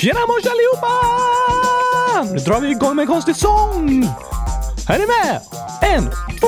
[0.00, 0.92] Tjena mors allihopa!
[2.32, 4.04] Nu drar vi igång med en konstig sång!
[4.88, 5.40] Är ni med?
[5.82, 6.10] En,
[6.40, 6.46] två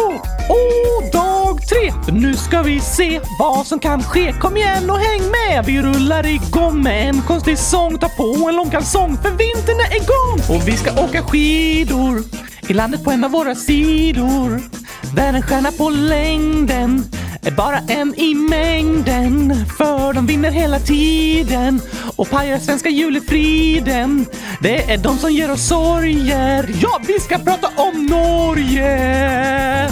[0.49, 2.13] och dag tre!
[2.13, 4.33] Nu ska vi se vad som kan ske.
[4.33, 5.65] Kom igen och häng med!
[5.67, 7.99] Vi rullar igång med en konstig sång.
[7.99, 10.57] Ta på en lång kalsong för vintern är igång!
[10.57, 12.23] Och vi ska åka skidor
[12.69, 14.63] i landet på en av våra sidor.
[15.17, 17.05] Där en stjärna på längden
[17.43, 19.67] är bara en i mängden.
[19.79, 21.81] För de vinner hela tiden
[22.23, 24.27] och pajar svenska julefriden.
[24.61, 26.71] Det är de som ger oss sorger.
[26.83, 29.89] Ja, vi ska prata om Norge!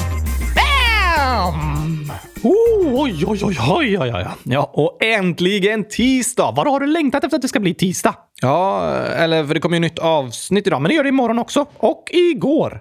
[0.56, 2.12] Bam!
[2.42, 4.26] Oh, oj, oj, oj, oj, oj, oj.
[4.42, 6.52] Ja, och äntligen tisdag!
[6.56, 8.14] Var har du längtat efter att det ska bli tisdag?
[8.42, 10.82] Ja, eller för det kommer ju nytt avsnitt idag.
[10.82, 11.66] Men det gör det imorgon också.
[11.76, 12.80] Och igår.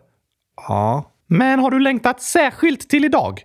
[0.68, 1.04] Ja.
[1.28, 3.42] Men har du längtat särskilt till idag?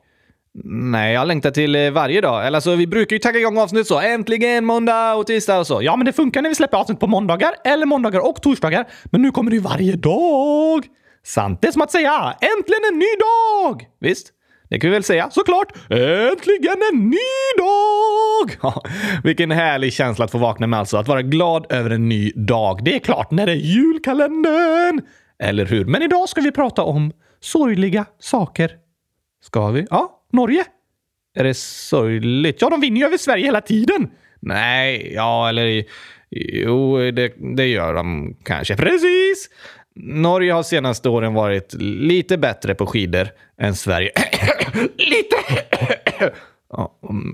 [0.62, 2.46] Nej, jag längtar till eh, varje dag.
[2.46, 4.00] Eller alltså, vi brukar ju tagga igång avsnitt så.
[4.00, 5.82] Äntligen måndag och tisdag och så.
[5.82, 8.86] Ja, men det funkar när vi släpper avsnitt på måndagar eller måndagar och torsdagar.
[9.04, 10.86] Men nu kommer det ju varje dag.
[11.24, 11.62] Sant.
[11.62, 13.86] Det är som att säga äntligen en ny dag!
[14.00, 14.32] Visst?
[14.68, 15.30] Det kan vi väl säga?
[15.30, 15.72] Såklart!
[15.90, 17.16] Äntligen en ny
[17.58, 18.72] dag!
[19.24, 20.96] vilken härlig känsla att få vakna med alltså.
[20.96, 22.84] Att vara glad över en ny dag.
[22.84, 25.00] Det är klart när det är julkalendern!
[25.38, 25.84] Eller hur?
[25.84, 28.70] Men idag ska vi prata om sorgliga saker.
[29.44, 29.86] Ska vi?
[29.90, 30.64] Ja, Norge.
[31.36, 32.62] Är det sorgligt?
[32.62, 34.10] Ja, de vinner ju över Sverige hela tiden.
[34.40, 35.84] Nej, ja, eller
[36.30, 38.76] jo, det, det gör de kanske.
[38.76, 39.50] Precis!
[39.96, 43.28] Norge har senaste åren varit lite bättre på skidor
[43.60, 44.10] än Sverige.
[44.96, 45.36] lite!
[46.76, 46.92] Ja,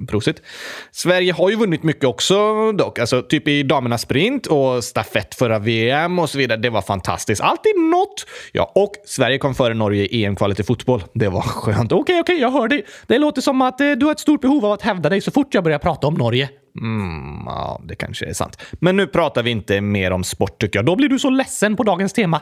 [0.08, 0.42] prosit.
[0.91, 2.98] Sverige har ju vunnit mycket också dock.
[2.98, 6.58] Alltså typ i damernas sprint och stafett förra VM och så vidare.
[6.58, 7.42] Det var fantastiskt.
[7.42, 8.27] Alltid något.
[8.52, 11.02] Ja, och Sverige kom före Norge i EM-kvalet i fotboll.
[11.14, 11.92] Det var skönt.
[11.92, 12.84] Okej, okej, okay, jag hör dig.
[13.06, 15.30] Det låter som att eh, du har ett stort behov av att hävda dig så
[15.30, 16.48] fort jag börjar prata om Norge.
[16.80, 18.58] Mm, ja, det kanske är sant.
[18.72, 20.86] Men nu pratar vi inte mer om sport tycker jag.
[20.86, 22.41] Då blir du så ledsen på dagens tema.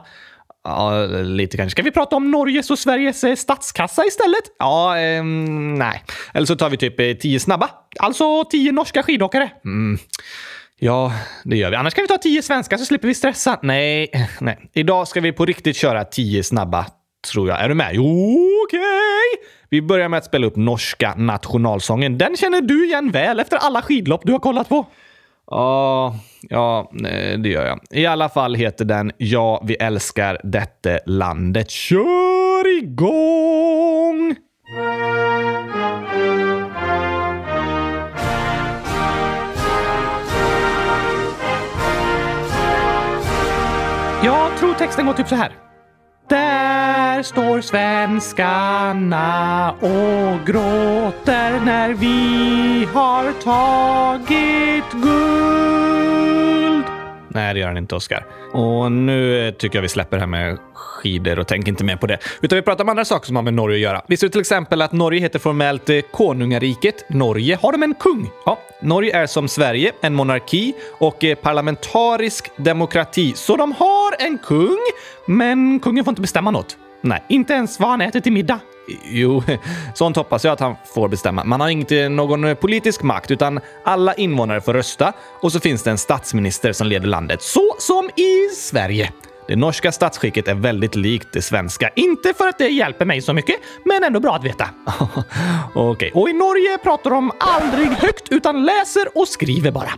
[0.69, 1.71] Ja, lite kanske.
[1.71, 4.43] Ska vi prata om Norges och Sveriges eh, statskassa istället?
[4.59, 6.03] Ja, eh, nej.
[6.35, 7.71] Eller så tar vi typ eh, tio snabba.
[7.99, 9.51] Alltså tio norska skidåkare.
[9.65, 9.99] Mm.
[10.79, 11.13] Ja,
[11.45, 11.77] det gör vi.
[11.77, 13.59] Annars kan vi ta tio svenska så slipper vi stressa.
[13.63, 14.71] Nej, nej.
[14.75, 16.87] Idag ska vi på riktigt köra tio snabba,
[17.33, 17.61] tror jag.
[17.61, 17.91] Är du med?
[17.93, 18.79] Jo, okej!
[18.79, 19.49] Okay.
[19.71, 22.19] Vi börjar med att spela upp norska nationalsången.
[22.19, 24.87] Den känner du igen väl efter alla skidlopp du har kollat på.
[25.51, 27.81] Ja, ja, eh, det gör jag.
[27.91, 31.71] I alla fall heter den Ja, vi älskar detta landet.
[31.71, 34.37] Kör igång!
[44.25, 45.68] Jag tror texten går typ så här.
[46.29, 49.21] Där står svenskarna
[49.81, 56.78] och gråter när vi har tagit guld.
[57.39, 58.27] Nej, det gör han inte, Oskar.
[58.53, 61.97] Och nu eh, tycker jag vi släpper det här med skidor och tänker inte mer
[61.97, 62.19] på det.
[62.43, 64.03] Utan vi pratar om andra saker som har med Norge att göra.
[64.09, 67.59] Visste du till exempel att Norge heter formellt eh, Konungariket Norge?
[67.63, 68.31] Har de en kung?
[68.47, 73.33] Ja, Norge är som Sverige en monarki och eh, parlamentarisk demokrati.
[73.37, 74.79] Så de har en kung,
[75.27, 76.77] men kungen får inte bestämma något.
[77.01, 78.61] Nej, inte ens vad han äter till middag.
[79.05, 79.43] Jo,
[79.95, 81.45] sånt hoppas jag att han får bestämma.
[81.45, 85.13] Man har inte någon eh, politisk makt, utan alla invånare får rösta
[85.43, 87.43] och så finns det en statsminister som leder landet.
[87.43, 89.13] Så som i Sverige.
[89.49, 91.91] Det norska statsskicket är väldigt likt det svenska.
[91.97, 94.69] Inte för att det hjälper mig så mycket, men ändå bra att veta.
[95.75, 95.91] Okej.
[95.91, 96.11] Okay.
[96.11, 99.91] Och i Norge pratar de aldrig högt utan läser och skriver bara.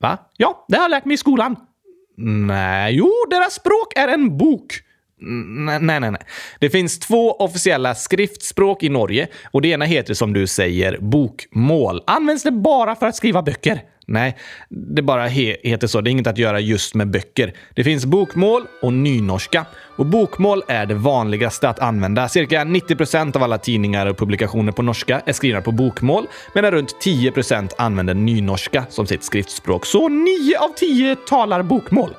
[0.00, 0.18] Va?
[0.36, 1.56] Ja, det har jag lärt mig i skolan.
[2.16, 2.94] Nej.
[2.94, 4.80] Jo, deras språk är en bok.
[5.20, 6.20] Nej, nej, nej.
[6.58, 12.02] Det finns två officiella skriftspråk i Norge och det ena heter som du säger bokmål.
[12.06, 13.80] Används det bara för att skriva böcker?
[14.06, 14.36] Nej,
[14.68, 16.00] det bara he heter så.
[16.00, 17.52] Det är inget att göra just med böcker.
[17.74, 19.66] Det finns bokmål och nynorska.
[19.96, 22.28] Och bokmål är det vanligaste att använda.
[22.28, 26.96] Cirka 90% av alla tidningar och publikationer på norska är skrivna på bokmål, medan runt
[27.04, 29.86] 10% använder nynorska som sitt skriftspråk.
[29.86, 32.14] Så 9 av 10 talar bokmål.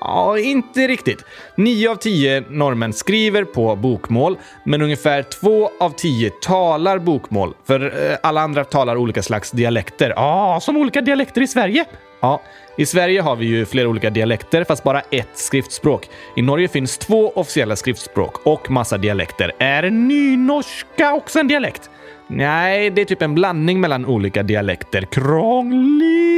[0.00, 1.24] Ja, inte riktigt.
[1.54, 7.54] Nio av tio norrmän skriver på bokmål, men ungefär två av tio talar bokmål.
[7.64, 10.12] För eh, alla andra talar olika slags dialekter.
[10.16, 11.84] Ja, som olika dialekter i Sverige.
[12.20, 12.42] Ja,
[12.76, 16.08] i Sverige har vi ju flera olika dialekter, fast bara ett skriftspråk.
[16.36, 19.52] I Norge finns två officiella skriftspråk och massa dialekter.
[19.58, 21.90] Är nynorska också en dialekt?
[22.26, 25.02] Nej, det är typ en blandning mellan olika dialekter.
[25.02, 26.30] Krångligt!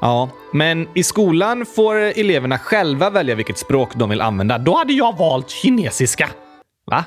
[0.00, 4.58] Ja, men i skolan får eleverna själva välja vilket språk de vill använda.
[4.58, 6.28] Då hade jag valt kinesiska.
[6.86, 7.04] Va?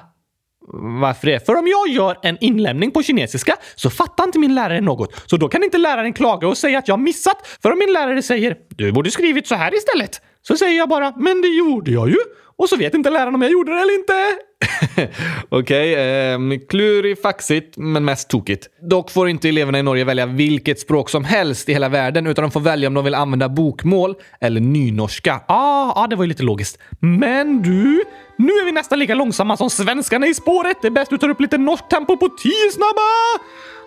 [1.01, 1.45] Varför det?
[1.45, 5.23] För om jag gör en inlämning på kinesiska så fattar inte min lärare något.
[5.29, 7.47] Så då kan inte läraren klaga och säga att jag missat.
[7.61, 11.13] För om min lärare säger “Du borde skrivit så här istället” så säger jag bara
[11.17, 12.17] “Men det gjorde jag ju”
[12.57, 14.13] och så vet inte läraren om jag gjorde det eller inte.
[15.49, 18.67] Okej, okay, eh, klurifaxigt men mest tokigt.
[18.81, 22.41] Dock får inte eleverna i Norge välja vilket språk som helst i hela världen utan
[22.41, 25.41] de får välja om de vill använda bokmål eller nynorska.
[25.47, 26.79] Ah, ah, det var ju lite logiskt.
[26.99, 28.03] Men du,
[28.37, 30.77] nu är vi nästan lika långsamma som svenskarna i spåret.
[30.81, 33.01] Det är bäst du tar upp lite norskt tempo på tio snabba!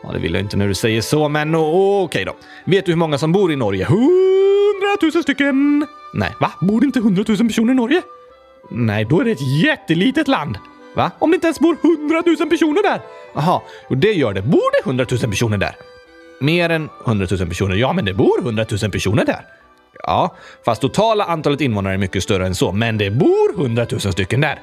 [0.02, 2.36] Ja, det vill jag inte när du säger så, men okej okay då.
[2.64, 3.84] Vet du hur många som bor i Norge?
[3.84, 5.86] Hundratusen stycken!
[6.14, 6.52] Nej, va?
[6.60, 8.02] Bor det inte hundratusen personer i Norge?
[8.70, 10.58] Nej, då är det ett jättelitet land.
[10.94, 11.10] Va?
[11.18, 13.00] Om det inte ens bor hundratusen personer där?
[13.34, 14.42] Jaha, och det gör det.
[14.42, 15.76] Bor det hundratusen personer där?
[16.40, 17.76] Mer än hundratusen personer?
[17.76, 19.40] Ja, men det bor hundratusen personer där.
[20.02, 22.72] Ja, fast totala antalet invånare är mycket större än så.
[22.72, 24.58] Men det bor hundratusen stycken där.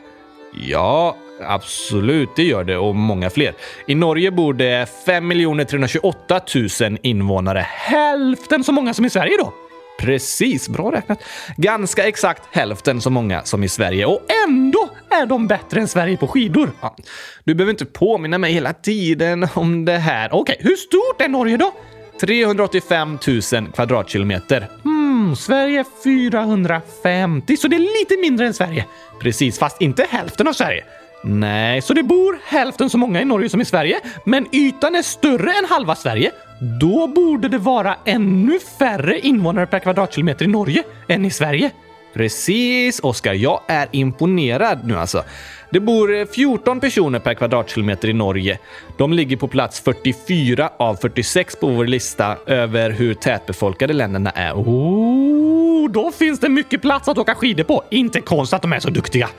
[0.53, 3.53] Ja, absolut, det gör det och många fler.
[3.87, 5.29] I Norge bor det 5
[5.69, 6.41] 328
[6.81, 7.59] 000 invånare.
[7.69, 9.53] Hälften så många som i Sverige då!
[10.01, 11.23] Precis, bra räknat.
[11.57, 16.17] Ganska exakt hälften så många som i Sverige och ändå är de bättre än Sverige
[16.17, 16.71] på skidor.
[16.81, 16.95] Ja.
[17.43, 20.29] Du behöver inte påminna mig hela tiden om det här.
[20.33, 21.73] Okej, hur stort är Norge då?
[22.21, 24.67] 385 000 kvadratkilometer.
[24.83, 28.85] Hmm, Sverige 450, så det är lite mindre än Sverige.
[29.21, 30.83] Precis, fast inte hälften av Sverige.
[31.23, 35.01] Nej, så det bor hälften så många i Norge som i Sverige, men ytan är
[35.01, 36.31] större än halva Sverige.
[36.63, 41.71] Då borde det vara ännu färre invånare per kvadratkilometer i Norge än i Sverige.
[42.13, 43.33] Precis, Oskar.
[43.33, 45.23] Jag är imponerad nu alltså.
[45.71, 48.59] Det bor 14 personer per kvadratkilometer i Norge.
[48.97, 54.53] De ligger på plats 44 av 46 på vår lista över hur tätbefolkade länderna är.
[54.53, 57.83] Oh, då finns det mycket plats att åka skidor på.
[57.89, 59.29] Inte konstigt att de är så duktiga.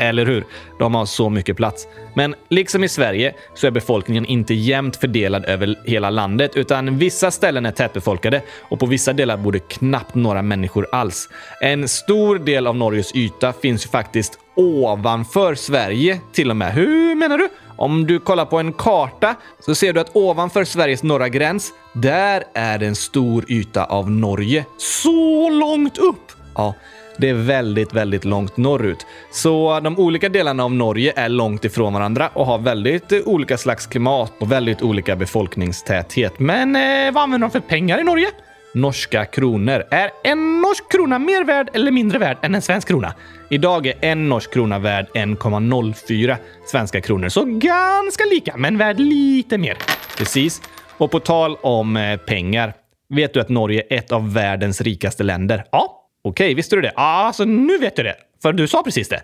[0.00, 0.44] Eller hur?
[0.78, 1.88] De har så mycket plats.
[2.14, 7.30] Men liksom i Sverige så är befolkningen inte jämnt fördelad över hela landet, utan vissa
[7.30, 11.28] ställen är tätbefolkade och på vissa delar bor det knappt några människor alls.
[11.60, 16.72] En stor del av Norges yta finns ju faktiskt ovanför Sverige till och med.
[16.72, 17.48] Hur menar du?
[17.76, 22.44] Om du kollar på en karta så ser du att ovanför Sveriges norra gräns, där
[22.54, 24.64] är det en stor yta av Norge.
[24.78, 26.32] Så långt upp!
[26.54, 26.74] Ja,
[27.20, 29.06] det är väldigt, väldigt långt norrut.
[29.30, 33.58] Så de olika delarna av Norge är långt ifrån varandra och har väldigt eh, olika
[33.58, 36.38] slags klimat och väldigt olika befolkningstäthet.
[36.38, 38.28] Men eh, vad använder de för pengar i Norge?
[38.74, 39.84] Norska kronor.
[39.90, 43.14] Är en norsk krona mer värd eller mindre värd än en svensk krona?
[43.48, 49.58] Idag är en norsk krona värd 1,04 svenska kronor, så ganska lika, men värd lite
[49.58, 49.78] mer.
[50.18, 50.62] Precis.
[50.98, 52.74] Och på tal om eh, pengar.
[53.14, 55.64] Vet du att Norge är ett av världens rikaste länder?
[55.72, 56.92] Ja, Okej, visste du det?
[56.96, 58.16] Ja, alltså nu vet du det.
[58.42, 59.22] För du sa precis det.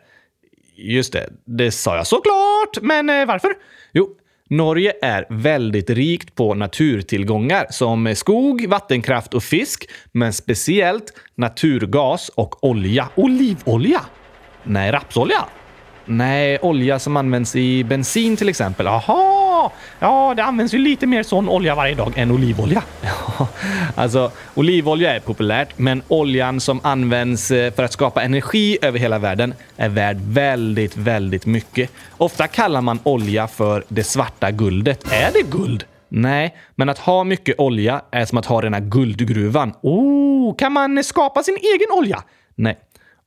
[0.77, 2.83] Just det, det sa jag såklart.
[2.83, 3.53] Men eh, varför?
[3.93, 4.09] Jo,
[4.51, 12.65] Norge är väldigt rikt på naturtillgångar som skog, vattenkraft och fisk, men speciellt naturgas och
[12.65, 13.09] olja.
[13.15, 14.01] Olivolja?
[14.63, 15.45] Nej, rapsolja?
[16.05, 18.87] Nej, olja som används i bensin till exempel.
[18.87, 19.36] Aha!
[19.99, 22.83] Ja, det används ju lite mer sån olja varje dag än olivolja.
[23.39, 23.49] Ja,
[23.95, 29.19] alltså, olivolja är populärt, men oljan som används eh, för att skapa energi över hela
[29.19, 31.91] världen är värd väldigt, väldigt mycket.
[32.17, 35.13] Ofta kallar man olja för det svarta guldet.
[35.13, 35.85] Är det guld?
[36.09, 39.73] Nej, men att ha mycket olja är som att ha rena guldgruvan.
[39.83, 42.23] Oh, kan man skapa sin egen olja?
[42.55, 42.79] Nej,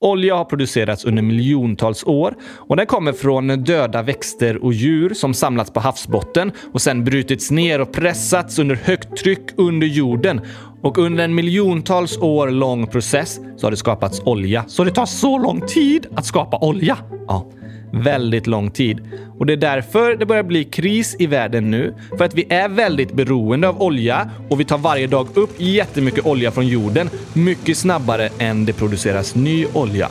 [0.02, 5.34] Olja har producerats under miljontals år och den kommer från döda växter och djur som
[5.34, 10.42] samlats på havsbotten och sen brutits ner och pressats under högt tryck under jorden.
[10.82, 14.64] Och under en miljontals år lång process så har det skapats olja.
[14.68, 16.98] Så det tar så lång tid att skapa olja.
[17.28, 17.52] Ja
[17.92, 19.02] väldigt lång tid.
[19.40, 21.94] Och det är därför det börjar bli kris i världen nu.
[22.18, 26.26] För att vi är väldigt beroende av olja och vi tar varje dag upp jättemycket
[26.26, 30.10] olja från jorden mycket snabbare än det produceras ny olja.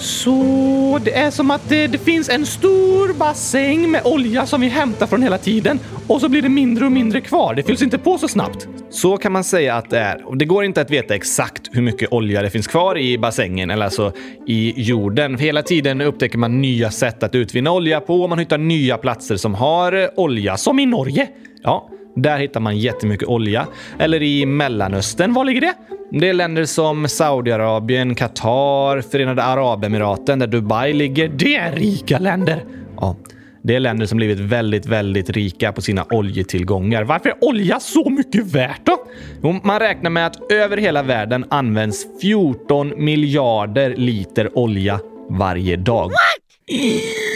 [0.00, 4.68] Så det är som att det, det, finns en stor bassäng med olja som vi
[4.68, 7.54] hämtar från hela tiden och så blir det mindre och mindre kvar.
[7.54, 8.68] Det fylls inte på så snabbt.
[8.90, 10.36] Så kan man säga att det är.
[10.36, 13.84] Det går inte att veta exakt hur mycket olja det finns kvar i bassängen, eller
[13.84, 14.12] alltså
[14.46, 15.38] i jorden.
[15.38, 19.36] Hela tiden upptäcker man nya sätt att utvinna olja på och man hittar nya platser
[19.36, 21.28] som har olja, som i Norge.
[21.62, 21.90] Ja,
[22.22, 23.66] där hittar man jättemycket olja.
[23.98, 25.74] Eller i Mellanöstern, var ligger det?
[26.10, 31.28] Det är länder som Saudiarabien, Qatar, Förenade Arabemiraten, där Dubai ligger.
[31.28, 32.64] Det är rika länder!
[32.96, 33.16] Ja.
[33.62, 37.04] Det är länder som blivit väldigt, väldigt rika på sina oljetillgångar.
[37.04, 38.96] Varför är olja så mycket värt då?
[39.42, 46.04] Jo, man räknar med att över hela världen används 14 miljarder liter olja varje dag.
[46.04, 47.27] What?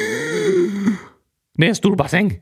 [1.62, 2.28] Det är en stor bassäng.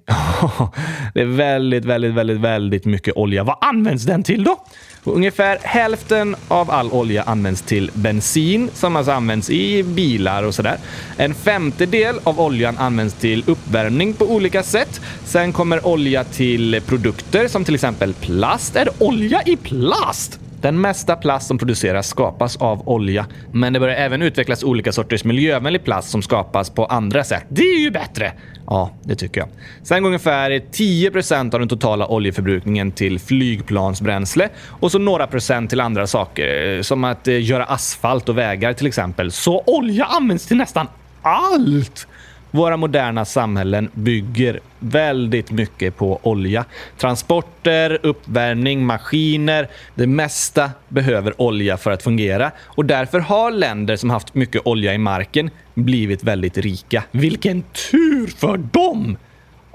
[1.15, 3.45] det är väldigt, väldigt, väldigt, väldigt mycket olja.
[3.45, 4.65] Vad används den till då?
[5.05, 10.77] Ungefär hälften av all olja används till bensin som alltså används i bilar och sådär.
[11.17, 15.00] En femtedel av oljan används till uppvärmning på olika sätt.
[15.25, 18.77] Sen kommer olja till produkter som till exempel plast.
[18.77, 20.41] Är det olja i plast?
[20.61, 25.25] Den mesta plast som produceras skapas av olja, men det börjar även utvecklas olika sorters
[25.25, 27.45] miljövänlig plast som skapas på andra sätt.
[27.49, 28.33] Det är ju bättre!
[28.71, 29.49] Ja, det tycker jag.
[29.83, 35.81] Sen går ungefär 10% av den totala oljeförbrukningen till flygplansbränsle och så några procent till
[35.81, 39.33] andra saker, eh, som att eh, göra asfalt och vägar till exempel.
[39.33, 40.87] Så olja används till nästan
[41.23, 42.07] allt!
[42.50, 46.64] Våra moderna samhällen bygger väldigt mycket på olja.
[46.99, 49.69] Transporter, uppvärmning, maskiner.
[49.95, 54.95] Det mesta behöver olja för att fungera och därför har länder som haft mycket olja
[54.95, 57.02] i marken blivit väldigt rika.
[57.11, 59.16] Vilken tur för dem!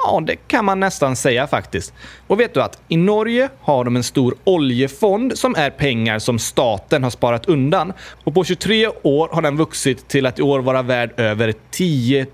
[0.08, 1.94] Ja, det kan man nästan säga faktiskt.
[2.28, 6.40] Och vet du att i Norge har de en stor oljefond som är pengar som
[6.40, 7.94] staten har sparat undan.
[8.24, 12.26] Och på 23 år har den vuxit till att i år vara värd över 10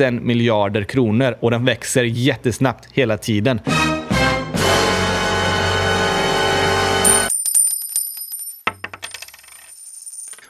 [0.00, 3.60] 000 miljarder kronor och den växer jättesnabbt hela tiden.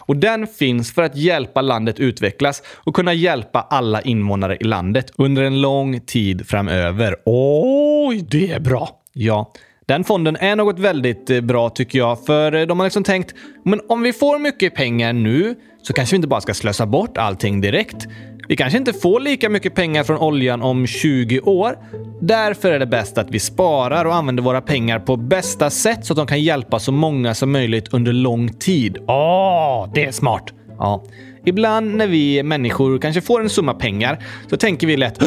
[0.08, 5.12] Och den finns för att hjälpa landet utvecklas och kunna hjälpa alla invånare i landet
[5.16, 7.16] under en lång tid framöver.
[7.24, 8.88] Oj, det är bra!
[9.12, 9.52] Ja,
[9.86, 13.34] den fonden är något väldigt eh, bra tycker jag, för eh, de har liksom tänkt
[13.64, 17.18] men om vi får mycket pengar nu så kanske vi inte bara ska slösa bort
[17.18, 18.06] allting direkt.
[18.48, 21.78] Vi kanske inte får lika mycket pengar från oljan om 20 år.
[22.20, 26.12] Därför är det bäst att vi sparar och använder våra pengar på bästa sätt så
[26.12, 28.98] att de kan hjälpa så många som möjligt under lång tid.
[29.06, 30.52] Åh, oh, det är smart!
[30.78, 31.04] Ja.
[31.44, 35.20] Ibland när vi människor kanske får en summa pengar så tänker vi lätt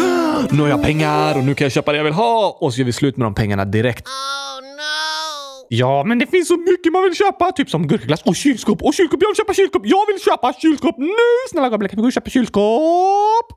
[0.51, 2.79] nu har jag pengar och nu kan jag köpa det jag vill ha och så
[2.79, 4.07] gör vi slut med de pengarna direkt.
[4.07, 4.11] Oh,
[5.73, 7.51] Ja, men det finns så mycket man vill köpa.
[7.51, 8.81] Typ som gurkaglass och kylskåp.
[8.81, 9.81] Och kylskåp, jag vill köpa kylskåp!
[9.85, 11.49] Jag vill köpa kylskåp nu!
[11.49, 13.47] Snälla Gabriel, kan vi gå och köpa kylskåp?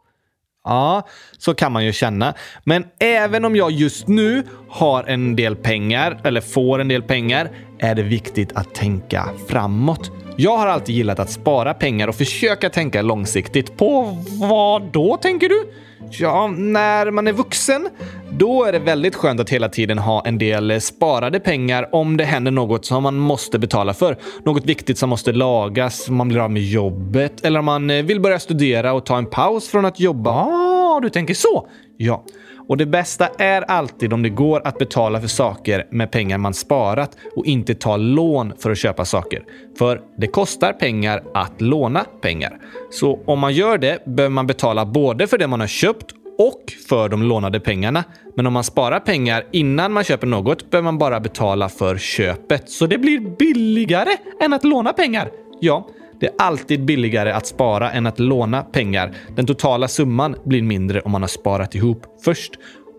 [0.65, 1.07] Ja,
[1.39, 2.35] så kan man ju känna.
[2.65, 7.51] Men även om jag just nu har en del pengar, eller får en del pengar,
[7.79, 10.13] är det viktigt att tänka framåt.
[10.37, 13.77] Jag har alltid gillat att spara pengar och försöka tänka långsiktigt.
[13.77, 15.73] På vad då, tänker du?
[16.11, 17.89] Ja, när man är vuxen,
[18.31, 22.25] då är det väldigt skönt att hela tiden ha en del sparade pengar om det
[22.25, 24.19] händer något som man måste betala för.
[24.45, 28.39] Något viktigt som måste lagas, man blir av med jobbet eller om man vill börja
[28.39, 30.31] studera och ta en paus från att jobba.
[30.31, 31.69] Ah, du tänker så?
[31.97, 32.25] Ja.
[32.69, 36.55] Och det bästa är alltid om det går att betala för saker med pengar man
[36.55, 39.43] sparat och inte ta lån för att köpa saker.
[39.79, 42.59] För det kostar pengar att låna pengar.
[42.91, 46.73] Så om man gör det behöver man betala både för det man har köpt och
[46.89, 48.05] för de lånade pengarna.
[48.37, 52.71] Men om man sparar pengar innan man köper något behöver man bara betala för köpet.
[52.71, 55.31] Så det blir billigare än att låna pengar?
[55.61, 55.89] Ja,
[56.21, 59.15] det är alltid billigare att spara än att låna pengar.
[59.37, 62.53] Den totala summan blir mindre om man har sparat ihop först.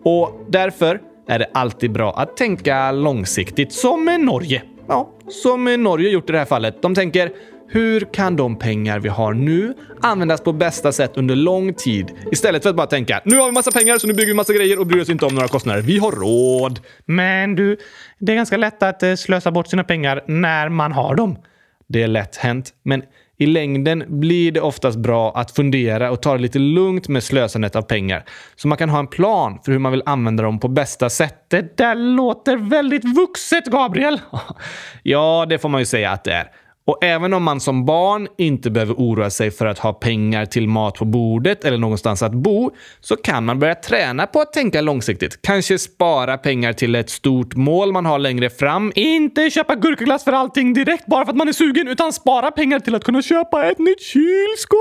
[0.04, 4.62] Och därför är det alltid bra att tänka långsiktigt, som med Norge.
[4.88, 6.82] Ja, som Norge gjort i det här fallet.
[6.82, 7.30] De tänker
[7.68, 12.12] hur kan de pengar vi har nu användas på bästa sätt under lång tid?
[12.32, 14.52] Istället för att bara tänka nu har vi massa pengar så nu bygger vi massa
[14.52, 15.82] grejer och bryr oss inte om några kostnader.
[15.82, 16.80] Vi har råd.
[17.04, 17.76] Men du,
[18.18, 21.38] det är ganska lätt att eh, slösa bort sina pengar när man har dem.
[21.88, 23.02] Det är lätt hänt, men
[23.38, 27.76] i längden blir det oftast bra att fundera och ta det lite lugnt med slösandet
[27.76, 28.24] av pengar.
[28.56, 31.44] Så man kan ha en plan för hur man vill använda dem på bästa sätt.
[31.48, 34.20] Det där låter väldigt vuxet, Gabriel!
[35.02, 36.50] ja, det får man ju säga att det är.
[36.86, 40.68] Och även om man som barn inte behöver oroa sig för att ha pengar till
[40.68, 44.80] mat på bordet eller någonstans att bo, så kan man börja träna på att tänka
[44.80, 45.42] långsiktigt.
[45.42, 48.92] Kanske spara pengar till ett stort mål man har längre fram.
[48.94, 52.80] Inte köpa gurkaglass för allting direkt bara för att man är sugen, utan spara pengar
[52.80, 54.78] till att kunna köpa ett nytt kylskåp!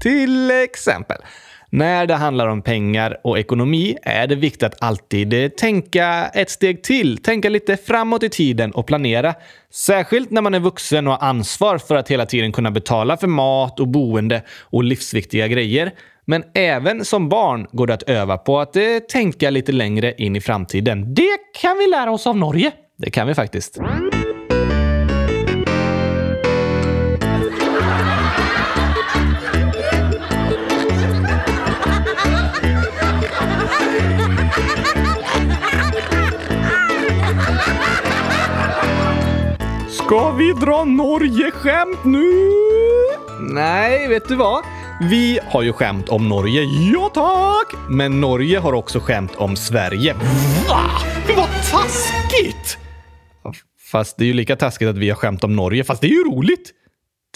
[0.00, 1.16] Till exempel.
[1.74, 6.50] När det handlar om pengar och ekonomi är det viktigt att alltid eh, tänka ett
[6.50, 9.34] steg till, tänka lite framåt i tiden och planera.
[9.72, 13.26] Särskilt när man är vuxen och har ansvar för att hela tiden kunna betala för
[13.26, 15.92] mat och boende och livsviktiga grejer.
[16.24, 20.36] Men även som barn går det att öva på att eh, tänka lite längre in
[20.36, 21.14] i framtiden.
[21.14, 22.72] Det kan vi lära oss av Norge.
[22.98, 23.78] Det kan vi faktiskt.
[40.06, 42.50] Ska vi dra Norge-skämt nu?
[43.40, 44.64] Nej, vet du vad?
[45.10, 47.80] Vi har ju skämt om Norge, ja tack!
[47.90, 50.14] Men Norge har också skämt om Sverige.
[50.68, 50.90] Va?
[51.36, 52.78] Vad taskigt!
[53.90, 56.16] Fast det är ju lika taskigt att vi har skämt om Norge, fast det är
[56.16, 56.72] ju roligt.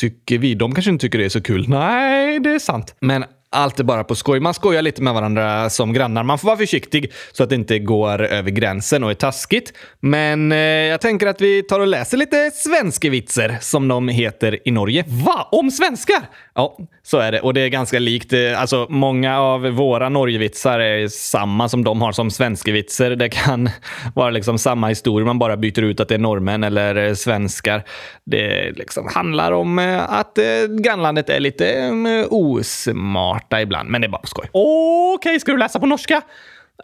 [0.01, 0.55] Tycker vi.
[0.55, 1.69] De kanske inte tycker det är så kul.
[1.69, 2.95] Nej, det är sant.
[3.01, 4.41] Men allt är bara på skoj.
[4.41, 6.23] Man skojar lite med varandra som grannar.
[6.23, 9.73] Man får vara försiktig så att det inte går över gränsen och är taskigt.
[10.01, 14.71] Men eh, jag tänker att vi tar och läser lite svenskevitser som de heter i
[14.71, 15.05] Norge.
[15.07, 15.49] Va?
[15.53, 16.23] Om svenskar?
[16.55, 17.41] Ja, så är det.
[17.41, 18.33] Och det är ganska likt.
[18.33, 23.11] Eh, alltså, många av våra Norgevitsar är samma som de har som svenskevitser.
[23.11, 23.71] Det kan
[24.15, 27.85] vara liksom samma historia, man bara byter ut att det är norrmän eller eh, svenskar.
[28.25, 30.45] Det liksom handlar om eh, att eh,
[30.81, 31.93] grannlandet är lite
[32.31, 34.49] osmart osmarta ibland, men det är bara på skoj.
[34.53, 36.23] Okej, okay, ska du läsa på norska?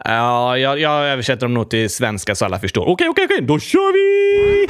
[0.05, 2.81] Ja, jag, jag översätter dem nog till svenska så alla förstår.
[2.81, 4.67] Okej, okay, okej, okay, okej, då kör vi!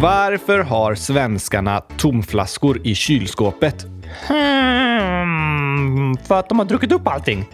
[0.00, 3.86] Varför har svenskarna tomflaskor i kylskåpet?
[4.28, 7.44] Hmm, för att de har druckit upp allting?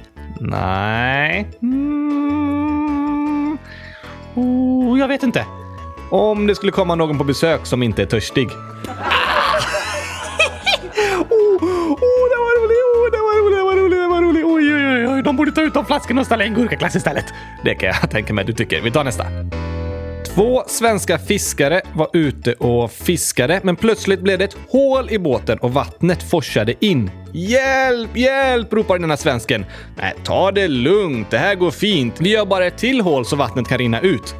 [0.40, 1.48] Nej.
[1.62, 3.58] Mm.
[4.34, 5.46] Oh, jag vet inte.
[6.10, 8.48] Om det skulle komma någon på besök som inte är törstig.
[15.40, 17.25] Borde ta ut de flaskorna och ställa en gurkaglass istället.
[17.64, 18.80] Det kan jag tänka mig du tycker.
[18.80, 19.25] Vi tar nästa.
[20.35, 25.59] Två svenska fiskare var ute och fiskade, men plötsligt blev det ett hål i båten
[25.59, 27.11] och vattnet forsade in.
[27.32, 28.73] Hjälp, hjälp!
[28.73, 29.66] ropar den här svensken.
[29.97, 31.30] Nej, ta det lugnt.
[31.30, 32.20] Det här går fint.
[32.20, 34.35] Vi gör bara ett till hål så vattnet kan rinna ut.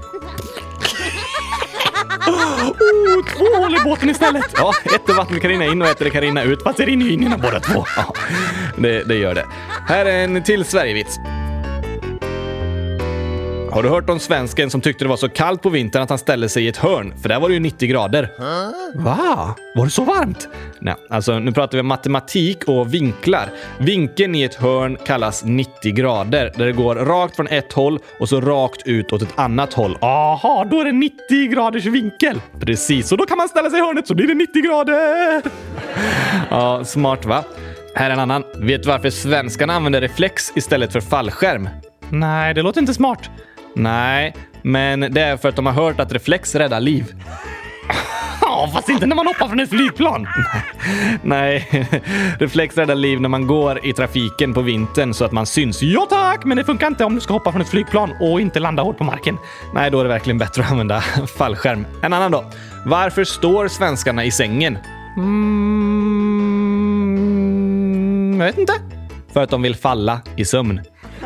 [2.30, 4.44] Oh, två hål i båten istället!
[4.56, 6.62] Ja, ett vatten kan rinna in och ett kan rinna ut.
[6.62, 7.84] Fast det rinner ju in innan båda två.
[7.96, 8.14] Ja,
[8.76, 9.46] det, det gör det.
[9.87, 11.18] Här är en till Sverigevits.
[13.72, 16.18] Har du hört om svensken som tyckte det var så kallt på vintern att han
[16.18, 17.14] ställde sig i ett hörn?
[17.22, 18.32] För där var det ju 90 grader.
[18.94, 19.54] Va?
[19.74, 20.48] Var det så varmt?
[20.78, 23.50] Nej, alltså nu pratar vi om matematik och vinklar.
[23.78, 28.28] Vinkeln i ett hörn kallas 90 grader, där det går rakt från ett håll och
[28.28, 29.98] så rakt ut åt ett annat håll.
[30.00, 32.40] Aha, då är det 90 graders vinkel.
[32.60, 35.42] Precis, och då kan man ställa sig i hörnet så blir det 90 grader.
[36.50, 37.44] ja, smart va?
[37.94, 38.44] Här är en annan.
[38.56, 41.68] Vet du varför svenskarna använder reflex istället för fallskärm?
[42.11, 43.30] Nej, det låter inte smart.
[43.74, 47.14] Nej, men det är för att de har hört att reflex räddar liv.
[48.40, 50.26] Ja, fast inte när man hoppar från ett flygplan.
[51.22, 51.68] Nej,
[52.38, 55.83] reflex räddar liv när man går i trafiken på vintern så att man syns.
[55.83, 58.61] Ja tack, men det funkar inte om du ska hoppa från ett flygplan och inte
[58.61, 59.38] landa hårt på marken.
[59.74, 61.00] Nej, då är det verkligen bättre att använda
[61.38, 61.87] fallskärm.
[62.02, 62.44] En annan då.
[62.87, 64.78] Varför står svenskarna i sängen?
[65.16, 66.40] Mm,
[68.38, 68.72] jag vet inte.
[69.33, 70.80] För att de vill falla i sömn.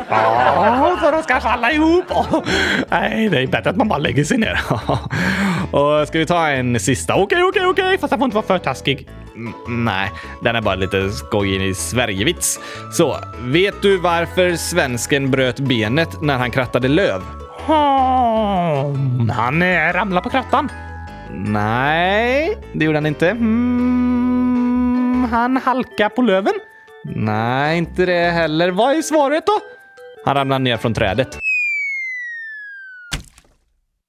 [0.09, 2.05] Oh, så de ska falla ihop.
[2.89, 4.59] Nej, det är bättre att man bara lägger sig ner.
[5.71, 7.15] och ska vi ta en sista?
[7.15, 9.07] Okej, okej, okej, fast jag får inte vara för taskig.
[9.35, 12.59] Mm, nej, den är bara lite skojig i Sverigevits.
[12.91, 17.21] Så, vet du varför svensken bröt benet när han krattade löv?
[17.67, 18.95] Oh,
[19.31, 19.63] han
[19.93, 20.69] ramlade på krattan.
[21.31, 23.29] Nej, det gjorde han inte.
[23.29, 26.53] Mm, han halkade på löven.
[27.03, 28.71] Nej, inte det heller.
[28.71, 29.59] Vad är svaret då?
[30.25, 31.39] Han ramlar ner från trädet.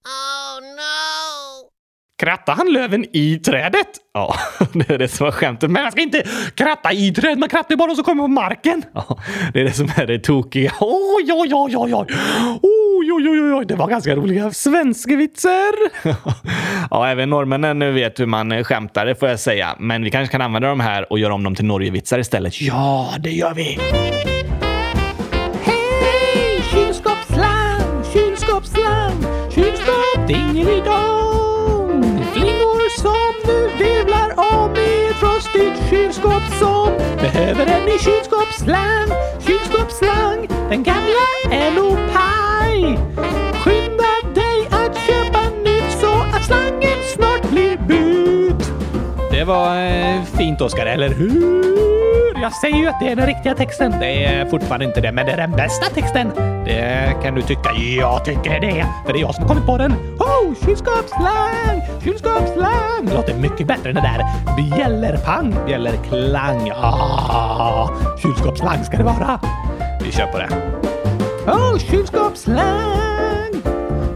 [0.05, 1.71] Oh no!
[2.19, 3.89] Krattar han löven i trädet?
[4.15, 4.35] Ja,
[4.73, 5.71] det är det som var skämtet.
[5.71, 6.23] Men man ska inte
[6.55, 8.83] kratta i träd, man krattar bara så kommer på marken.
[8.95, 9.19] Ja,
[9.53, 10.73] det är det som är det tokiga.
[10.81, 12.07] Oj, oj, oj, oj, oj.
[12.63, 13.67] Oj, oj, oj, oj.
[13.67, 15.73] Det var ganska roliga svenskevitser.
[16.91, 19.77] ja, även norrmännen vet hur man skämtar, det får jag säga.
[19.79, 22.61] Men vi kanske kan använda de här och göra om dem till Norgevitsar istället.
[22.61, 23.79] Ja, det gör vi.
[30.27, 32.03] Dingelidong!
[32.33, 36.89] Flingor som nu virvlar om i ett frostigt kylskåp som
[37.21, 39.09] behöver en ny kylskåpsslang.
[39.41, 42.99] Kylskåpsslang, den gamla är nog paj.
[43.65, 48.73] Skynda dig att köpa nytt så att slangen snart blir bytt.
[49.31, 51.96] Det var eh, fint, Oskar, eller hur?
[52.43, 53.95] Jag säger ju att det är den riktiga texten.
[54.01, 56.31] Det är fortfarande inte det, men det är den bästa texten.
[56.65, 57.73] Det kan du tycka.
[57.73, 59.93] Jag tycker det, för det är jag som har kommit på den.
[60.19, 61.83] Oh, kylskåpsslang!
[62.05, 63.11] Kylskåpsslang!
[63.15, 64.25] Låter mycket bättre än det där
[64.57, 66.73] bjällerpang, bjällerklang.
[66.75, 67.91] Ah,
[68.23, 69.41] kylskåpsslang ska det vara.
[70.05, 70.49] Vi kör på det.
[71.47, 73.63] Oh, kylskåpsslang!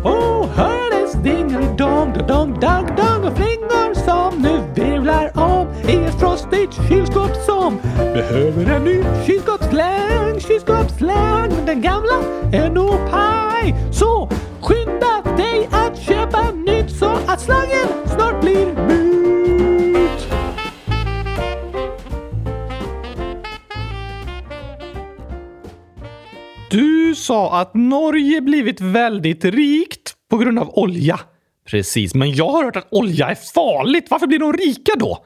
[0.05, 6.89] Oh, hördes dingelidong, dong, dong, dong och flingor som nu virvlar om i ett frostigt
[6.89, 7.81] kylskåp som
[8.15, 13.75] Behöver en ny kylskåpsslang, kylskåpsslang men den gamla är nog paj.
[13.93, 14.29] Så
[14.61, 20.29] skynda dig att köpa nytt så att slangen snart blir mut.
[26.71, 31.21] Du sa att Norge blivit väldigt rikt på grund av olja.
[31.71, 34.07] Precis, men jag har hört att olja är farligt.
[34.11, 35.25] Varför blir de rika då?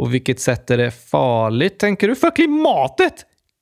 [0.00, 2.14] På vilket sätt är det farligt, tänker du?
[2.14, 3.14] För klimatet!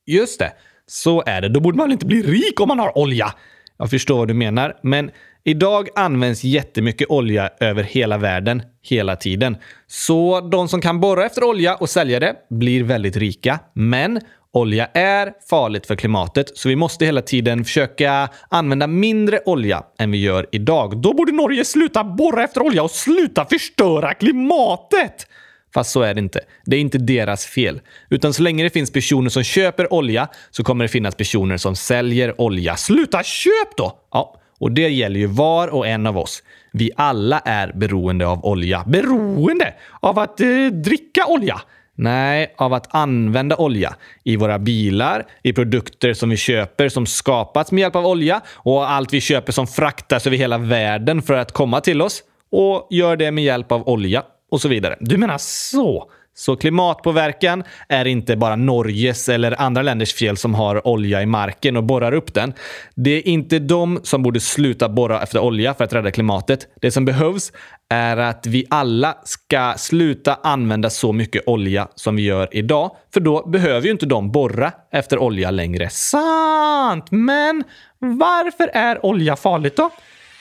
[0.07, 0.53] Just det,
[0.87, 1.49] så är det.
[1.49, 3.35] Då borde man väl inte bli rik om man har olja?
[3.79, 5.11] Jag förstår vad du menar, men
[5.45, 9.57] idag används jättemycket olja över hela världen, hela tiden.
[9.87, 13.61] Så de som kan borra efter olja och sälja det blir väldigt rika.
[13.73, 14.21] Men
[14.53, 20.11] olja är farligt för klimatet, så vi måste hela tiden försöka använda mindre olja än
[20.11, 21.03] vi gör idag.
[21.03, 25.27] Då borde Norge sluta borra efter olja och sluta förstöra klimatet!
[25.75, 26.41] Fast så är det inte.
[26.65, 27.81] Det är inte deras fel.
[28.11, 31.77] Utan så länge det finns personer som köper olja så kommer det finnas personer som
[31.77, 32.77] säljer olja.
[32.77, 33.99] Sluta köp då!
[34.13, 36.43] Ja, och det gäller ju var och en av oss.
[36.73, 38.85] Vi alla är beroende av olja.
[38.87, 39.75] Beroende?
[40.01, 41.61] Av att eh, dricka olja?
[41.95, 43.95] Nej, av att använda olja.
[44.25, 48.91] I våra bilar, i produkter som vi köper som skapats med hjälp av olja och
[48.91, 53.17] allt vi köper som fraktas över hela världen för att komma till oss och gör
[53.17, 54.97] det med hjälp av olja och så vidare.
[55.01, 56.11] Du menar så?
[56.39, 61.77] Så klimatpåverkan är inte bara Norges eller andra länders fel som har olja i marken
[61.77, 62.53] och borrar upp den.
[62.95, 66.67] Det är inte de som borde sluta borra efter olja för att rädda klimatet.
[66.81, 67.53] Det som behövs
[67.89, 72.91] är att vi alla ska sluta använda så mycket olja som vi gör idag.
[73.15, 75.91] För då behöver ju inte de borra efter olja längre.
[75.91, 77.11] Sant!
[77.11, 77.65] Men
[77.99, 79.91] varför är olja farligt då?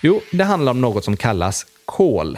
[0.02, 2.38] Jo, det handlar om något som kallas kol.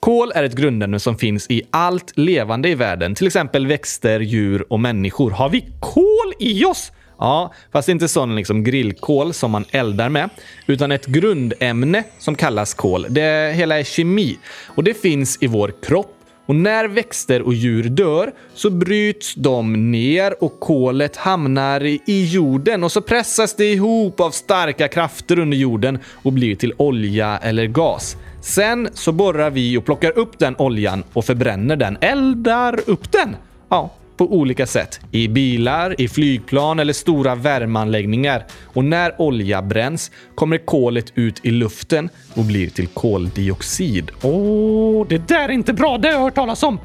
[0.00, 4.64] Kol är ett grundämne som finns i allt levande i världen, till exempel växter, djur
[4.72, 5.30] och människor.
[5.30, 6.92] Har vi kol i oss?
[7.18, 10.30] Ja, fast inte sån liksom grillkol som man eldar med,
[10.66, 13.06] utan ett grundämne som kallas kol.
[13.08, 17.82] Det hela är kemi och det finns i vår kropp och när växter och djur
[17.82, 24.20] dör så bryts de ner och kolet hamnar i jorden och så pressas det ihop
[24.20, 28.16] av starka krafter under jorden och blir till olja eller gas.
[28.40, 31.98] Sen så borrar vi och plockar upp den oljan och förbränner den.
[32.00, 33.36] Eldar upp den!
[33.68, 35.00] Ja, på olika sätt.
[35.10, 38.46] I bilar, i flygplan eller stora värmeanläggningar.
[38.64, 44.10] Och när olja bränns kommer kolet ut i luften och blir till koldioxid.
[44.22, 45.98] Åh, oh, det där är inte bra.
[45.98, 46.78] Det har jag hört talas om.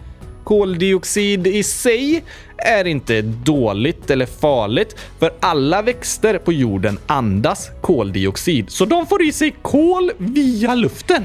[0.44, 2.24] Koldioxid i sig
[2.58, 9.24] är inte dåligt eller farligt, för alla växter på jorden andas koldioxid, så de får
[9.24, 11.24] i sig kol via luften.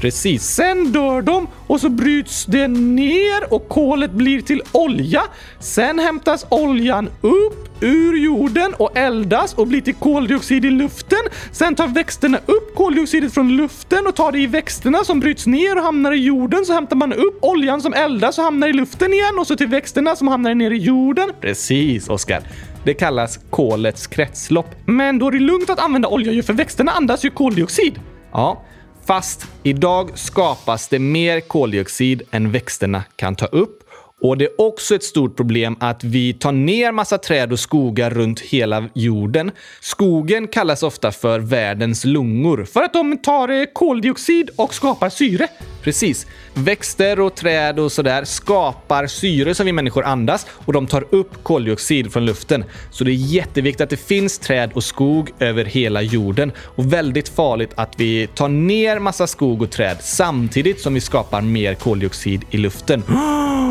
[0.00, 0.42] Precis.
[0.44, 5.22] Sen dör de och så bryts det ner och kolet blir till olja.
[5.58, 11.18] Sen hämtas oljan upp ur jorden och eldas och blir till koldioxid i luften.
[11.52, 15.76] Sen tar växterna upp koldioxidet från luften och tar det i växterna som bryts ner
[15.76, 16.64] och hamnar i jorden.
[16.64, 19.66] Så hämtar man upp oljan som eldas och hamnar i luften igen och så till
[19.66, 21.30] växterna som hamnar ner i jorden.
[21.40, 22.42] Precis, Oskar.
[22.84, 24.74] Det kallas kolets kretslopp.
[24.86, 28.00] Men då är det lugnt att använda olja ju för växterna andas ju koldioxid.
[28.32, 28.64] Ja,
[29.10, 33.89] Fast idag skapas det mer koldioxid än växterna kan ta upp
[34.20, 38.10] och det är också ett stort problem att vi tar ner massa träd och skogar
[38.10, 39.50] runt hela jorden.
[39.80, 45.48] Skogen kallas ofta för världens lungor för att de tar eh, koldioxid och skapar syre.
[45.82, 46.26] Precis.
[46.54, 51.44] Växter och träd och sådär skapar syre som vi människor andas och de tar upp
[51.44, 52.64] koldioxid från luften.
[52.90, 57.28] Så det är jätteviktigt att det finns träd och skog över hela jorden och väldigt
[57.28, 62.44] farligt att vi tar ner massa skog och träd samtidigt som vi skapar mer koldioxid
[62.50, 63.02] i luften.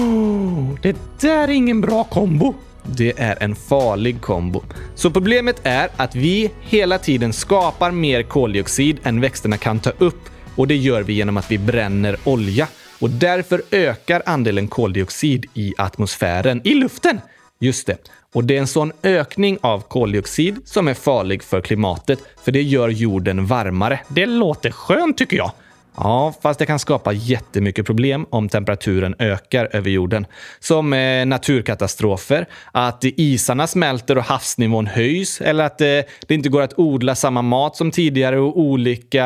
[0.82, 2.54] det där är ingen bra kombo.
[2.84, 4.64] Det är en farlig kombo.
[4.96, 10.30] Så problemet är att vi hela tiden skapar mer koldioxid än växterna kan ta upp
[10.56, 12.68] och det gör vi genom att vi bränner olja.
[13.00, 17.22] Och därför ökar andelen koldioxid i atmosfären, i luften.
[17.60, 17.98] Just det.
[18.34, 22.62] Och det är en sån ökning av koldioxid som är farlig för klimatet, för det
[22.62, 24.00] gör jorden varmare.
[24.08, 25.52] Det låter skönt tycker jag.
[26.04, 30.28] Ja, fast det kan skapa jättemycket problem om temperaturen ökar över jorden.
[30.60, 35.88] Som eh, naturkatastrofer, att isarna smälter och havsnivån höjs eller att eh,
[36.28, 39.26] det inte går att odla samma mat som tidigare och olika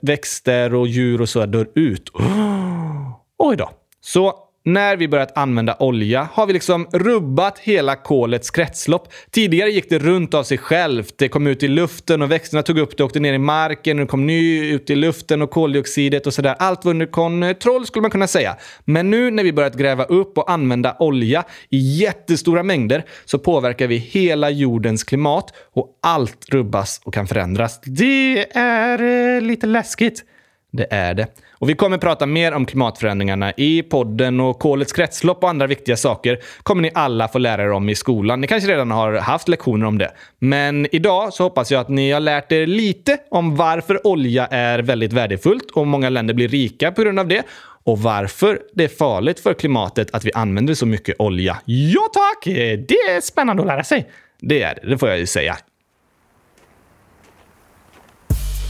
[0.00, 2.08] växter och djur och så dör ut.
[2.08, 3.70] Oh, oj då.
[4.00, 9.08] Så när vi börjat använda olja har vi liksom rubbat hela kolets kretslopp.
[9.30, 11.14] Tidigare gick det runt av sig självt.
[11.18, 13.98] Det kom ut i luften och växterna tog upp det och åkte ner i marken.
[13.98, 16.56] Och det kom ny ut i luften och koldioxidet och sådär.
[16.58, 18.56] Allt var under kontroll skulle man kunna säga.
[18.84, 23.86] Men nu när vi börjat gräva upp och använda olja i jättestora mängder så påverkar
[23.86, 27.80] vi hela jordens klimat och allt rubbas och kan förändras.
[27.84, 30.24] Det är eh, lite läskigt.
[30.72, 31.26] Det är det.
[31.58, 35.96] Och vi kommer prata mer om klimatförändringarna i podden och kolets kretslopp och andra viktiga
[35.96, 38.40] saker kommer ni alla få lära er om i skolan.
[38.40, 40.10] Ni kanske redan har haft lektioner om det.
[40.38, 44.78] Men idag så hoppas jag att ni har lärt er lite om varför olja är
[44.78, 47.42] väldigt värdefullt och många länder blir rika på grund av det
[47.84, 51.58] och varför det är farligt för klimatet att vi använder så mycket olja.
[51.64, 52.44] Ja tack!
[52.88, 54.10] Det är spännande att lära sig.
[54.40, 55.56] Det är det, det får jag ju säga.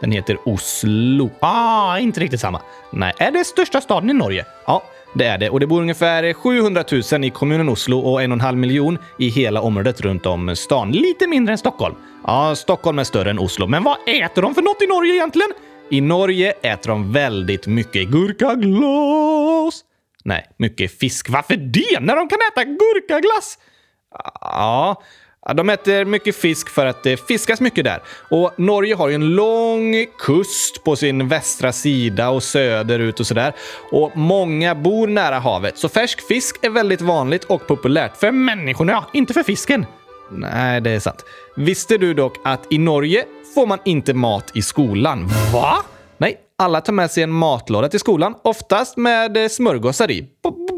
[0.00, 1.30] Den heter Oslo.
[1.40, 2.60] Ah, inte riktigt samma.
[2.90, 3.12] Nej.
[3.16, 4.44] Är det största staden i Norge?
[4.66, 4.82] Ja,
[5.14, 5.50] det är det.
[5.50, 8.98] Och det bor ungefär 700 000 i kommunen Oslo och en och en halv miljon
[9.18, 10.92] i hela området runt om stan.
[10.92, 11.94] Lite mindre än Stockholm.
[12.26, 13.66] Ja, Stockholm är större än Oslo.
[13.66, 15.50] Men vad äter de för något i Norge egentligen?
[15.90, 19.84] I Norge äter de väldigt mycket gurkaglas.
[20.24, 21.30] Nej, mycket fisk.
[21.30, 22.00] Varför det?
[22.00, 23.58] När de kan äta gurkaglass?
[24.40, 25.02] Ja,
[25.54, 28.02] de äter mycket fisk för att det fiskas mycket där.
[28.30, 33.52] Och Norge har ju en lång kust på sin västra sida och söderut och sådär.
[33.90, 38.16] Och många bor nära havet, så färsk fisk är väldigt vanligt och populärt.
[38.16, 39.04] För människorna, ja.
[39.12, 39.86] Inte för fisken.
[40.30, 41.24] Nej, det är sant.
[41.56, 45.30] Visste du dock att i Norge får man inte mat i skolan?
[45.52, 45.76] Va?
[46.58, 50.22] Alla tar med sig en matlåda till skolan, oftast med eh, smörgåsar i.
[50.22, 50.28] B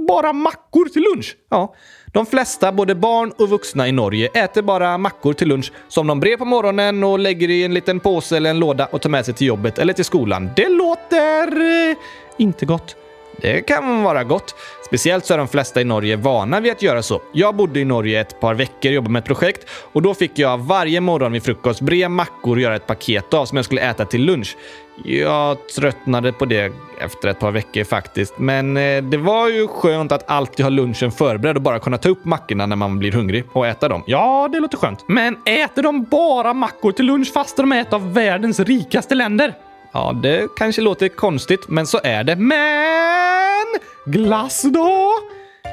[0.08, 1.36] bara mackor till lunch?
[1.50, 1.74] Ja.
[2.12, 6.20] De flesta, både barn och vuxna i Norge, äter bara mackor till lunch som de
[6.20, 9.24] brer på morgonen och lägger i en liten påse eller en låda och tar med
[9.24, 10.50] sig till jobbet eller till skolan.
[10.56, 11.60] Det låter...
[11.90, 11.96] Eh,
[12.36, 12.96] inte gott.
[13.40, 14.54] Det kan vara gott.
[14.86, 17.22] Speciellt så är de flesta i Norge vana vid att göra så.
[17.32, 20.38] Jag bodde i Norge ett par veckor och jobbade med ett projekt och då fick
[20.38, 23.80] jag varje morgon vid frukost bre mackor och göra ett paket av som jag skulle
[23.80, 24.56] äta till lunch.
[25.04, 30.12] Jag tröttnade på det efter ett par veckor faktiskt, men eh, det var ju skönt
[30.12, 33.44] att alltid ha lunchen förberedd och bara kunna ta upp mackorna när man blir hungrig
[33.52, 34.02] och äta dem.
[34.06, 35.04] Ja, det låter skönt.
[35.08, 39.54] Men äter de bara mackor till lunch fast de är ett av världens rikaste länder?
[39.92, 42.36] Ja, det kanske låter konstigt, men så är det.
[42.36, 43.66] Men
[44.04, 45.12] glass då?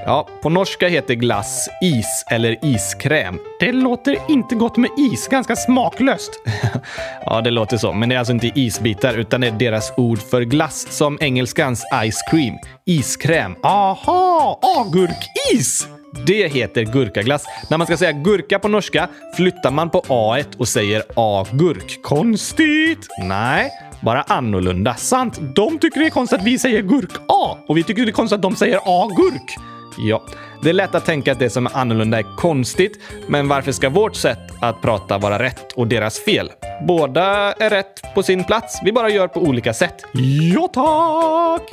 [0.06, 3.40] Ja, på norska heter glass is eller iskräm.
[3.60, 5.28] Det låter inte gott med is.
[5.28, 6.32] Ganska smaklöst.
[7.26, 7.94] ja, det låter så.
[7.94, 11.84] Men det är alltså inte isbitar, utan det är deras ord för glass, som engelskans
[12.12, 12.56] ice cream.
[12.86, 13.56] Iskräm.
[13.64, 14.60] Aha!
[14.80, 15.88] Agurkis!
[16.26, 17.46] Det heter gurkaglass.
[17.70, 22.00] När man ska säga gurka på norska flyttar man på a och säger agurk.
[22.04, 23.08] Konstigt!
[23.24, 24.96] Nej, bara annorlunda.
[24.96, 25.40] Sant.
[25.56, 28.36] De tycker det är konstigt att vi säger gurk-A och vi tycker det är konstigt
[28.36, 29.73] att de säger agurk.
[29.98, 30.24] Ja,
[30.62, 33.90] det är lätt att tänka att det som är annorlunda är konstigt, men varför ska
[33.90, 36.52] vårt sätt att prata vara rätt och deras fel?
[36.88, 38.80] Båda är rätt på sin plats.
[38.84, 40.06] Vi bara gör på olika sätt.
[40.54, 41.72] Ja, tack!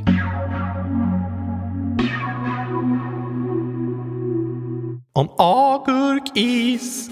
[5.12, 7.10] Om agurkis.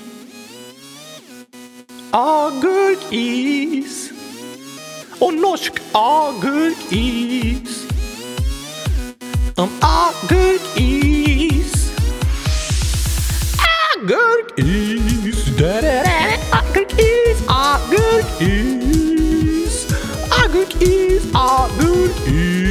[2.11, 4.11] Agurkis.
[5.19, 7.88] Och norsk agurkis.
[9.59, 11.73] Om agurkis.
[13.95, 15.51] Agurkis.
[16.53, 17.39] Agurkis.
[17.49, 19.87] Agurkis.
[20.31, 21.23] Agurkis.
[21.35, 22.69] Agurkis.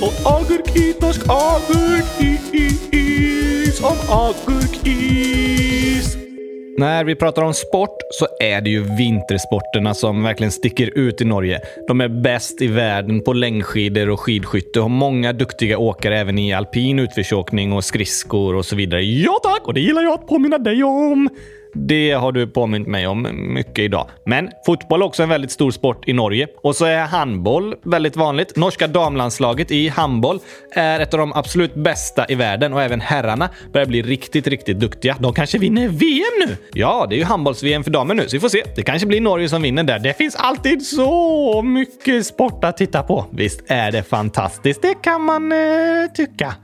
[0.00, 0.94] Och agurkis.
[1.00, 2.40] Norsk agurkis.
[3.80, 6.15] Om agurkis.
[6.78, 11.24] När vi pratar om sport så är det ju vintersporterna som verkligen sticker ut i
[11.24, 11.60] Norge.
[11.88, 16.38] De är bäst i världen på längdskidor och skidskytte och har många duktiga åkare även
[16.38, 19.02] i alpin utförsåkning och skridskor och så vidare.
[19.02, 19.66] Ja tack!
[19.66, 21.28] Och det gillar jag att påminna dig om.
[21.78, 24.06] Det har du påmint mig om mycket idag.
[24.26, 26.48] Men fotboll är också en väldigt stor sport i Norge.
[26.62, 28.56] Och så är handboll väldigt vanligt.
[28.56, 30.40] Norska damlandslaget i handboll
[30.72, 34.80] är ett av de absolut bästa i världen och även herrarna börjar bli riktigt, riktigt
[34.80, 35.16] duktiga.
[35.20, 36.56] De kanske vinner VM nu?
[36.72, 38.62] Ja, det är ju handbolls-VM för damer nu, så vi får se.
[38.76, 39.98] Det kanske blir Norge som vinner där.
[39.98, 43.26] Det finns alltid så mycket sport att titta på.
[43.30, 44.82] Visst är det fantastiskt?
[44.82, 45.58] Det kan man eh,
[46.14, 46.54] tycka.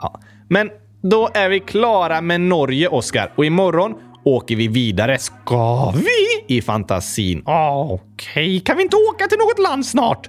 [0.00, 0.20] Ja.
[0.48, 0.70] Men
[1.02, 3.32] då är vi klara med Norge, Oskar.
[3.36, 5.18] Och imorgon åker vi vidare.
[5.18, 6.56] Ska vi?
[6.56, 7.42] I fantasin.
[7.46, 7.98] Okej,
[8.34, 8.60] okay.
[8.60, 10.28] kan vi inte åka till något land snart?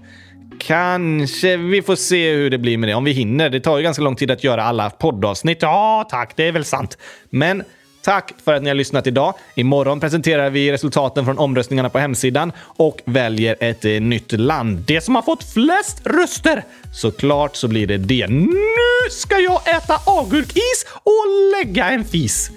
[0.59, 1.57] Kanske.
[1.57, 2.95] Vi får se hur det blir med det.
[2.95, 3.49] Om vi hinner.
[3.49, 5.61] Det tar ju ganska lång tid att göra alla poddavsnitt.
[5.61, 6.33] Ja, tack.
[6.35, 6.97] Det är väl sant.
[7.29, 7.63] Men
[8.03, 9.33] Tack för att ni har lyssnat idag.
[9.55, 14.83] Imorgon presenterar vi resultaten från omröstningarna på hemsidan och väljer ett eh, nytt land.
[14.87, 16.63] Det som har fått flest röster.
[16.93, 18.27] Såklart så blir det det.
[18.27, 21.25] Nu ska jag äta agurkis och
[21.57, 22.51] lägga en fis.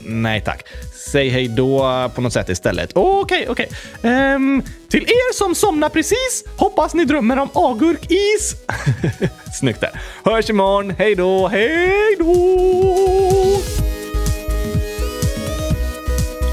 [0.00, 0.64] Nej tack.
[1.12, 2.90] Säg hej då på något sätt istället.
[2.94, 3.68] Okej, okay, okej.
[3.98, 4.34] Okay.
[4.34, 8.54] Um, till er som somnar precis, hoppas ni drömmer om agurkis.
[9.60, 10.00] Snyggt där.
[10.24, 10.94] Hörs imorgon.
[10.98, 12.32] Hej då, hej då!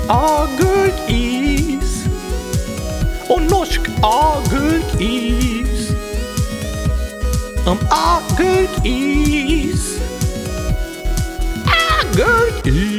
[0.09, 2.05] agurkis
[3.27, 5.89] och norsk agurkis.
[7.65, 9.99] Om agurkis.
[11.65, 12.98] Agurkis.